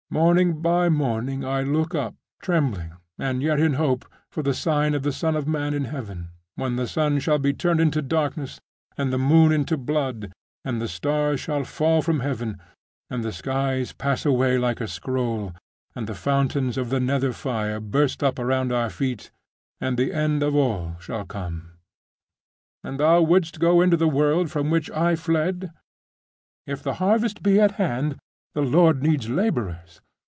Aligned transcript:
Morning 0.13 0.61
by 0.61 0.89
morning 0.89 1.45
I 1.45 1.61
look 1.63 1.95
up 1.95 2.15
trembling, 2.41 2.91
and 3.17 3.41
yet 3.41 3.61
in 3.61 3.75
hope, 3.75 4.03
for 4.29 4.43
the 4.43 4.53
sign 4.53 4.93
of 4.93 5.03
the 5.03 5.13
Son 5.13 5.37
of 5.37 5.47
man 5.47 5.73
in 5.73 5.85
heaven, 5.85 6.31
when 6.55 6.75
the 6.75 6.85
sun 6.85 7.19
shall 7.21 7.39
be 7.39 7.53
turned 7.53 7.79
into 7.79 8.01
darkness, 8.01 8.59
and 8.97 9.13
the 9.13 9.17
moon 9.17 9.53
into 9.53 9.77
blood, 9.77 10.33
and 10.65 10.81
the 10.81 10.89
stars 10.89 11.39
shall 11.39 11.63
fall 11.63 12.01
from 12.01 12.19
heaven, 12.19 12.57
and 13.09 13.23
the 13.23 13.31
skies 13.31 13.93
pass 13.93 14.25
away 14.25 14.57
like 14.57 14.81
a 14.81 14.87
scroll, 14.89 15.53
and 15.95 16.07
the 16.07 16.13
fountains 16.13 16.77
of 16.77 16.89
the 16.89 16.99
nether 16.99 17.31
fire 17.31 17.79
burst 17.79 18.21
up 18.21 18.37
around 18.37 18.73
our 18.73 18.89
feet, 18.89 19.31
and 19.79 19.97
the 19.97 20.11
end 20.11 20.43
of 20.43 20.53
all 20.53 20.97
shall 20.99 21.23
come. 21.25 21.71
And 22.83 22.99
thou 22.99 23.21
wouldst 23.21 23.61
go 23.61 23.79
into 23.79 23.95
the 23.95 24.09
world 24.09 24.51
from 24.51 24.69
which 24.69 24.91
I 24.91 25.15
fled?' 25.15 25.71
'If 26.67 26.83
the 26.83 26.95
harvest 26.95 27.41
be 27.41 27.61
at 27.61 27.71
hand, 27.79 28.17
the 28.53 28.61
Lord 28.61 29.01
needs 29.01 29.29
labourers. 29.29 30.01